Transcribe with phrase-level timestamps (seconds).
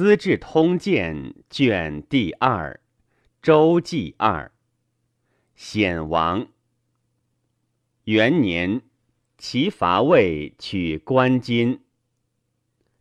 [0.00, 1.14] 资治通鉴》
[1.50, 2.80] 卷第二，
[3.42, 4.50] 周记二。
[5.54, 6.48] 显王
[8.04, 8.80] 元年，
[9.36, 11.82] 齐伐魏，取关津。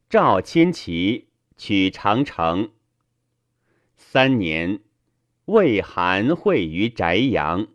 [0.10, 2.72] 赵亲齐，取长城。
[3.96, 4.82] 三年，
[5.46, 7.70] 魏韩会于翟阳。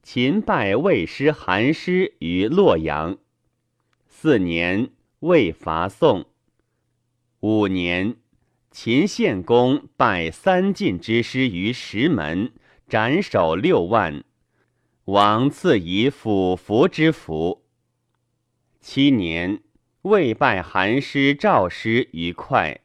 [0.00, 3.18] 秦败魏师韩师于洛阳。
[4.06, 6.26] 四年，魏伐宋。
[7.40, 8.16] 五年，
[8.80, 12.52] 秦献公败三晋之师于石门，
[12.88, 14.22] 斩首六万，
[15.06, 17.64] 王赐以辅服之服。
[18.80, 19.64] 七年，
[20.02, 22.82] 魏败韩师赵师于会。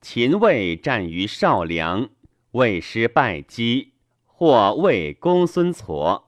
[0.00, 2.08] 秦魏战于少梁，
[2.52, 3.92] 魏师败击，
[4.24, 6.22] 或魏公孙痤。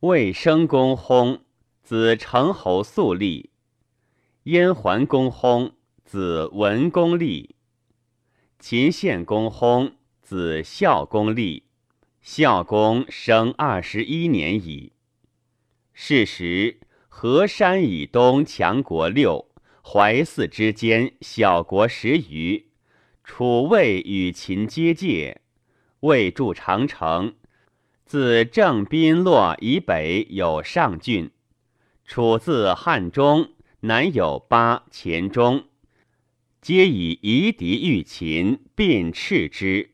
[0.00, 1.40] 魏生公薨，
[1.82, 3.50] 子成侯肃立。
[4.44, 5.72] 燕桓公薨。
[6.04, 7.54] 子文公立，
[8.58, 11.64] 秦献公薨，子孝公立。
[12.20, 14.92] 孝公生二十一年矣。
[15.92, 16.78] 是时，
[17.08, 19.48] 河山以东强国六，
[19.82, 22.66] 淮泗之间小国十余。
[23.24, 25.40] 楚魏与秦接界，
[26.00, 27.34] 魏筑长城。
[28.04, 31.30] 自郑滨洛以北有上郡。
[32.04, 35.64] 楚自汉中南有巴、黔中。
[36.62, 39.90] 皆以夷狄御秦，并斥之，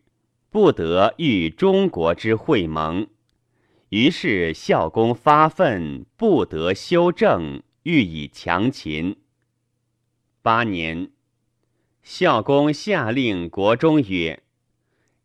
[0.50, 3.06] 不得与中国之会盟。
[3.88, 9.16] 于是孝公发愤，不得修正，欲以强秦。
[10.42, 11.10] 八年，
[12.02, 14.42] 孝公下令国中曰：“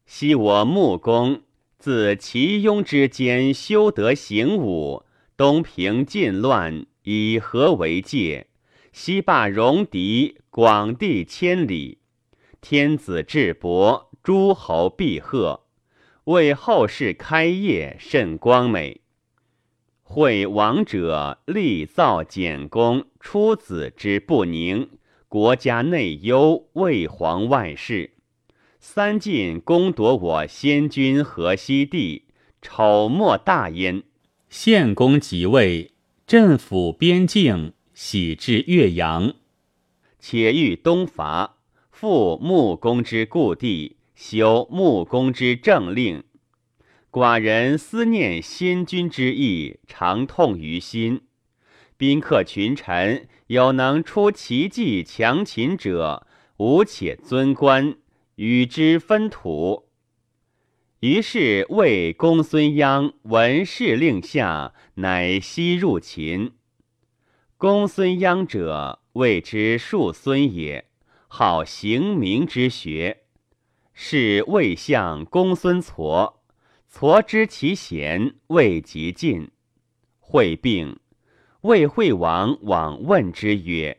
[0.07, 1.41] 昔我穆公
[1.77, 5.03] 自齐雍之间修德行武，
[5.35, 8.47] 东平晋乱，以和为界。”
[8.93, 11.97] 西霸戎狄，广地千里，
[12.61, 15.63] 天子至伯，诸侯必贺，
[16.25, 19.01] 为后世开业甚光美。
[20.03, 24.91] 会王者，立造简公，出子之不宁，
[25.27, 28.11] 国家内忧，魏皇外事。
[28.79, 32.25] 三晋攻夺我先君河西地，
[32.61, 34.03] 丑莫大焉。
[34.49, 35.93] 献公即位，
[36.27, 37.73] 镇抚边境。
[37.93, 39.35] 喜至岳阳，
[40.19, 41.57] 且欲东伐，
[41.91, 46.23] 复穆公之故地，修穆公之政令。
[47.11, 51.21] 寡人思念先君之意，常痛于心。
[51.95, 56.25] 宾客群臣有能出奇计强秦者，
[56.57, 57.95] 吾且尊官，
[58.35, 59.89] 与之分土。
[61.01, 66.53] 于是魏公孙鞅闻事令下，乃西入秦。
[67.63, 70.83] 公孙鞅者，谓之庶孙也，
[71.29, 73.23] 好行名之学。
[73.93, 76.33] 是魏相公孙痤，
[76.91, 79.49] 痤知其贤，未及进。
[80.19, 80.99] 会病，
[81.61, 83.97] 魏惠王往问之曰：“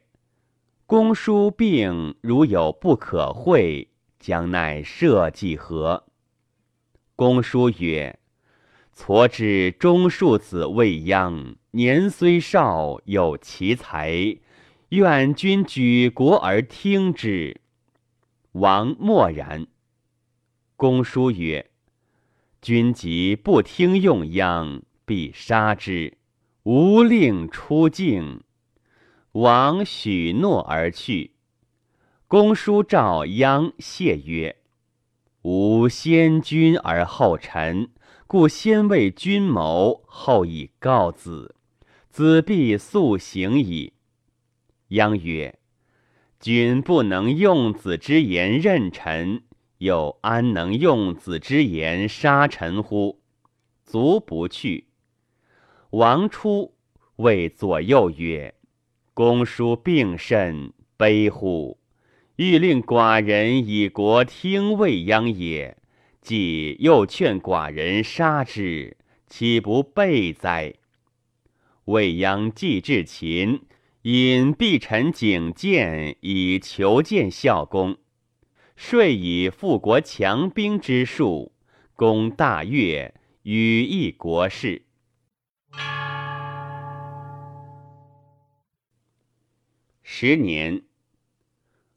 [0.84, 3.88] 公叔病，如有不可会，
[4.20, 6.04] 将奈社稷何？”
[7.16, 8.18] 公叔曰
[8.94, 14.38] ：“挫之中庶子未央。”年虽少，有奇才，
[14.90, 17.60] 愿君举国而听之。
[18.52, 19.66] 王默然。
[20.76, 21.70] 公叔曰
[22.62, 26.16] ：“君即不听用鞅，必杀之。
[26.62, 28.44] 无令出境。”
[29.32, 31.32] 王许诺而去。
[32.28, 34.56] 公叔召鞅谢曰
[35.42, 37.90] ：“吾先君而后臣，
[38.26, 41.54] 故先为君谋，后以告子。”
[42.10, 43.92] 子必速行矣。
[44.90, 45.58] 鞅曰
[46.38, 49.42] ：“君不能用子之言任臣，
[49.78, 53.20] 又安能用子之言杀臣乎？”
[53.84, 54.86] 卒不去。
[55.90, 56.74] 王出
[57.16, 58.54] 谓左右曰
[59.12, 61.78] ：“公叔病甚，悲乎！
[62.36, 65.76] 欲令寡人以国听未央也，
[66.24, 68.96] 既又劝寡人杀之，
[69.28, 70.74] 岂不备哉？”
[71.84, 73.60] 未央既至秦，
[74.02, 77.98] 引必臣景建以求见孝公，
[78.74, 81.52] 遂以富国强兵之术，
[81.94, 84.86] 攻大越，与议国事。
[90.02, 90.84] 十年，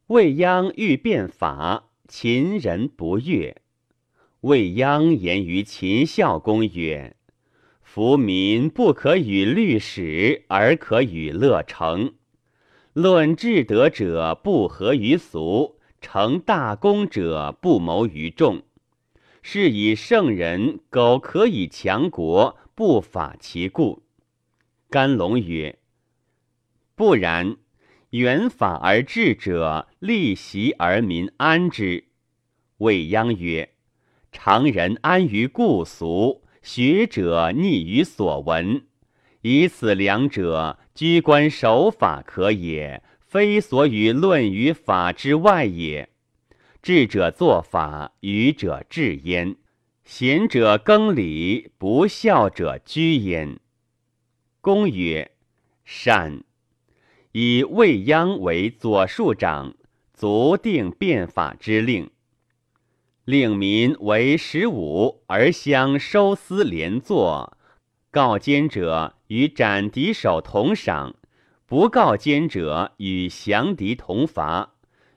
[0.08, 3.62] 未央欲变法，秦人不悦。
[4.42, 7.16] 未央言于秦孝公曰。
[7.82, 12.14] 夫民不可与律史，而可与乐成。
[12.94, 18.62] 论至德者不合于俗，成大功者不谋于众，
[19.42, 24.04] 是以圣人苟可以强国，不法其故。
[24.90, 25.80] 甘龙曰
[26.96, 27.58] ：“不然，
[28.12, 32.06] 远法而治者，利习而民安之。”
[32.78, 33.74] 未央曰
[34.40, 38.86] ：“常人安于故俗，学者逆于所闻。
[39.42, 46.08] 以此两者，居官守法可也。”非所与论于法之外也。
[46.82, 49.58] 智者作法，愚者治焉。
[50.06, 53.60] 贤者更礼，不孝者居焉。
[54.62, 55.32] 公曰
[55.84, 56.44] ：“善。”
[57.34, 59.76] 以未央为左庶长，
[60.14, 62.10] 足定变法之令，
[63.28, 67.58] 令民为十五而相收司连坐，
[68.10, 71.14] 告奸者与斩敌首同赏。
[71.66, 74.76] 不告奸者与降敌同罚，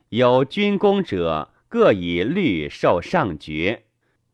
[0.09, 3.85] 有军功者各以律受上爵，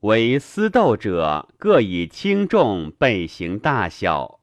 [0.00, 4.40] 为私斗者各以轻重备行大小。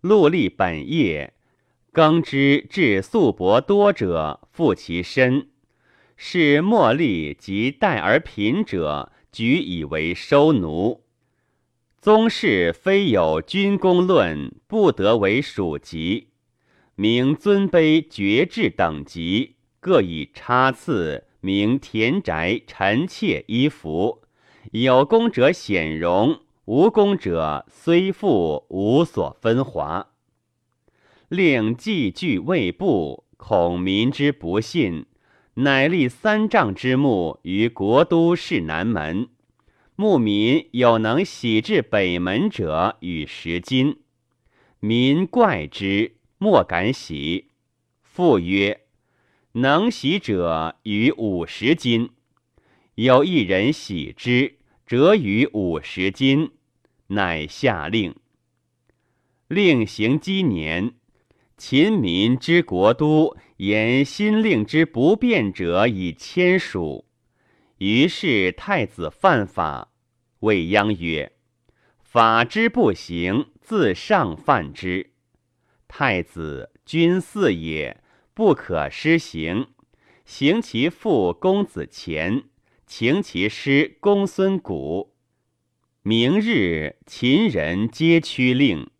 [0.00, 1.34] 戮力本业，
[1.92, 5.50] 耕之至粟帛多者负其身，
[6.16, 11.04] 是莫力及待而贫者举以为收奴。
[12.00, 16.28] 宗室非有军功论，不得为属籍。
[16.94, 24.22] 名尊卑爵制等级，各以差次名田宅臣妾衣服。
[24.72, 30.08] 有功者显荣，无功者虽富无所分华。
[31.28, 35.06] 令既具未布，恐民之不信，
[35.58, 39.28] 乃立三丈之木于国都市南门。
[39.94, 44.00] 牧民有能喜至北门者，与十金。
[44.80, 46.16] 民怪之。
[46.36, 47.46] 莫敢喜。
[48.02, 48.82] 复曰
[49.52, 52.10] ：“能喜者与五十金。
[52.96, 56.50] 有一人喜之，折与五十金。
[57.06, 58.14] 乃下令。
[59.48, 60.92] 令行积年，
[61.56, 67.06] 秦民之国都言新令之不变者以千数。
[67.78, 69.90] 于是太子犯法，
[70.40, 71.32] 未央曰
[72.04, 75.12] ：‘法之不行，自上犯之。’”
[75.88, 78.02] 太子君嗣也，
[78.34, 79.68] 不可施行。
[80.26, 82.44] 行其父公子虔，
[82.86, 85.08] 行其师公孙贾。
[86.02, 88.90] 明日，秦人皆趋令。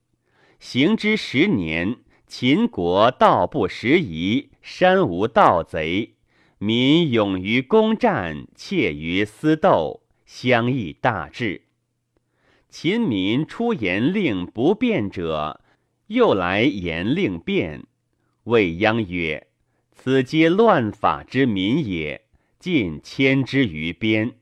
[0.59, 6.15] 行之十年，秦国道不拾遗，山无盗贼，
[6.59, 11.63] 民勇于攻战，怯于私斗，相益大治。
[12.69, 15.61] 秦民出言令不变者。
[16.09, 17.85] 又来言令变，
[18.45, 19.49] 未央曰
[19.91, 22.27] ：“此皆乱法之民也，
[22.61, 24.37] 尽迁之于边。”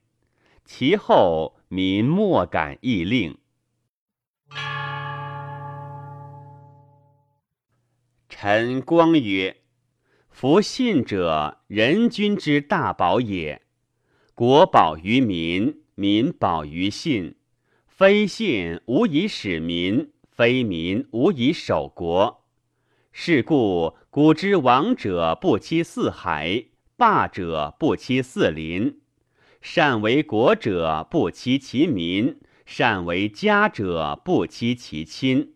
[0.64, 3.38] 其后民莫敢议令。
[8.46, 9.56] 陈光曰
[10.28, 13.62] ：“夫信者，人君之大宝也。
[14.34, 17.36] 国宝于民，民宝于信。
[17.86, 22.44] 非信，无以使民。”非民无以守国，
[23.12, 26.66] 是故古之王者不欺四海，
[26.98, 29.00] 霸者不欺四邻，
[29.62, 35.54] 善为国者不欺其民，善为家者不欺其亲。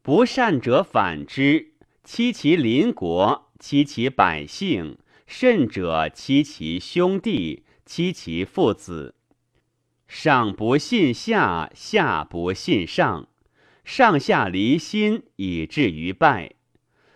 [0.00, 1.67] 不善者反之，
[2.10, 4.96] 欺其邻国，欺其百姓，
[5.26, 9.14] 甚者欺其兄弟，欺其父子。
[10.06, 13.28] 上不信下，下不信上。
[13.84, 16.52] 上下离心，以至于败；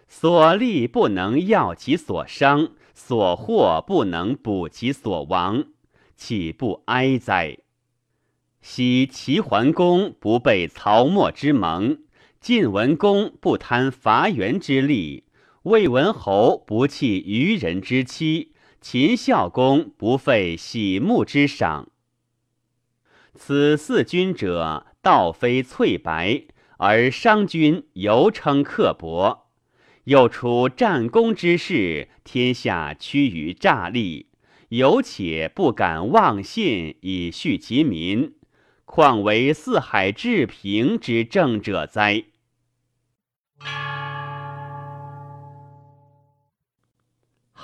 [0.09, 5.65] 所利不能药其所伤，所获不能补其所亡，
[6.15, 7.57] 岂不哀哉？
[8.61, 11.97] 昔齐桓公不被曹沫之盟，
[12.43, 15.23] 晋文公不贪伐袁之利，
[15.63, 21.91] 魏文侯不弃愚人之妻，秦孝公不废喜木之赏。
[23.37, 26.43] 此四君者，道非翠白。
[26.79, 29.47] 而商君犹称刻薄，
[30.07, 34.27] 又出战功之事，天下趋于诈立，
[34.71, 38.35] 犹且不敢妄信以恤其民，
[38.85, 42.25] 况为四海治平之政者哉？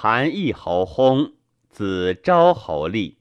[0.01, 1.33] 韩义侯薨，
[1.71, 3.18] 子昭侯立。